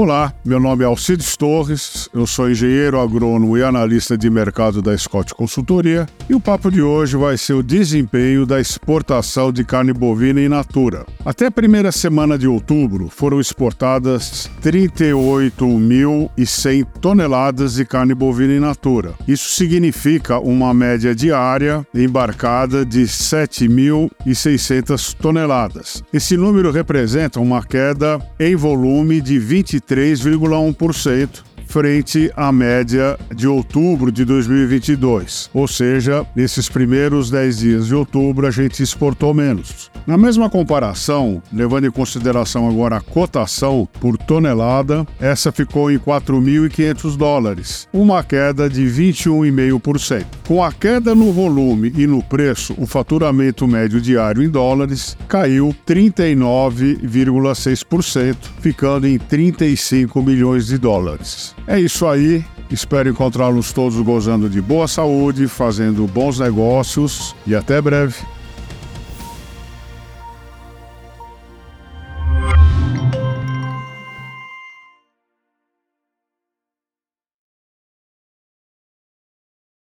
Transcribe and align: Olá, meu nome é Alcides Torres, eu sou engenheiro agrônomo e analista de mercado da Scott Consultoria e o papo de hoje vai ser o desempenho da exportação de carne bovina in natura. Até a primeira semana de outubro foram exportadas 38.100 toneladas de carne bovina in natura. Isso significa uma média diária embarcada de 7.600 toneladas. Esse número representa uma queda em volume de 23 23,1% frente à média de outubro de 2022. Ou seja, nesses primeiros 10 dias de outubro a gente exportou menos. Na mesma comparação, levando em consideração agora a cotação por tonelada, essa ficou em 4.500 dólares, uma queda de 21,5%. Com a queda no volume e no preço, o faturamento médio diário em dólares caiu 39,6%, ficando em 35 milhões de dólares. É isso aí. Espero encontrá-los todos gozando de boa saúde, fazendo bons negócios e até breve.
Olá, 0.00 0.32
meu 0.42 0.58
nome 0.58 0.82
é 0.82 0.86
Alcides 0.86 1.36
Torres, 1.36 2.08
eu 2.14 2.26
sou 2.26 2.50
engenheiro 2.50 2.98
agrônomo 2.98 3.58
e 3.58 3.62
analista 3.62 4.16
de 4.16 4.30
mercado 4.30 4.80
da 4.80 4.96
Scott 4.96 5.34
Consultoria 5.34 6.06
e 6.26 6.34
o 6.34 6.40
papo 6.40 6.70
de 6.70 6.80
hoje 6.80 7.18
vai 7.18 7.36
ser 7.36 7.52
o 7.52 7.62
desempenho 7.62 8.46
da 8.46 8.58
exportação 8.58 9.52
de 9.52 9.62
carne 9.62 9.92
bovina 9.92 10.40
in 10.40 10.48
natura. 10.48 11.04
Até 11.22 11.48
a 11.48 11.50
primeira 11.50 11.92
semana 11.92 12.38
de 12.38 12.48
outubro 12.48 13.10
foram 13.10 13.38
exportadas 13.38 14.50
38.100 14.62 16.86
toneladas 16.98 17.74
de 17.74 17.84
carne 17.84 18.14
bovina 18.14 18.54
in 18.54 18.60
natura. 18.60 19.12
Isso 19.28 19.50
significa 19.50 20.38
uma 20.38 20.72
média 20.72 21.14
diária 21.14 21.86
embarcada 21.94 22.86
de 22.86 23.02
7.600 23.02 25.12
toneladas. 25.12 26.02
Esse 26.10 26.38
número 26.38 26.70
representa 26.70 27.38
uma 27.38 27.62
queda 27.62 28.18
em 28.40 28.56
volume 28.56 29.20
de 29.20 29.38
23 29.38 29.89
23,1% 29.90 31.49
frente 31.70 32.30
à 32.36 32.50
média 32.50 33.16
de 33.32 33.46
outubro 33.46 34.10
de 34.10 34.24
2022. 34.24 35.48
Ou 35.54 35.68
seja, 35.68 36.26
nesses 36.34 36.68
primeiros 36.68 37.30
10 37.30 37.58
dias 37.58 37.86
de 37.86 37.94
outubro 37.94 38.44
a 38.44 38.50
gente 38.50 38.82
exportou 38.82 39.32
menos. 39.32 39.88
Na 40.04 40.18
mesma 40.18 40.50
comparação, 40.50 41.40
levando 41.52 41.86
em 41.86 41.90
consideração 41.90 42.68
agora 42.68 42.96
a 42.96 43.00
cotação 43.00 43.88
por 44.00 44.18
tonelada, 44.18 45.06
essa 45.20 45.52
ficou 45.52 45.92
em 45.92 45.98
4.500 45.98 47.16
dólares, 47.16 47.86
uma 47.92 48.24
queda 48.24 48.68
de 48.68 48.82
21,5%. 48.86 50.24
Com 50.48 50.64
a 50.64 50.72
queda 50.72 51.14
no 51.14 51.30
volume 51.32 51.92
e 51.96 52.04
no 52.06 52.22
preço, 52.22 52.74
o 52.78 52.86
faturamento 52.86 53.68
médio 53.68 54.00
diário 54.00 54.42
em 54.42 54.48
dólares 54.48 55.14
caiu 55.28 55.76
39,6%, 55.86 58.36
ficando 58.60 59.06
em 59.06 59.18
35 59.18 60.20
milhões 60.20 60.66
de 60.66 60.76
dólares. 60.76 61.54
É 61.70 61.78
isso 61.78 62.04
aí. 62.04 62.44
Espero 62.68 63.08
encontrá-los 63.08 63.72
todos 63.72 63.96
gozando 64.00 64.50
de 64.50 64.60
boa 64.60 64.88
saúde, 64.88 65.46
fazendo 65.46 66.04
bons 66.04 66.40
negócios 66.40 67.32
e 67.46 67.54
até 67.54 67.80
breve. 67.80 68.16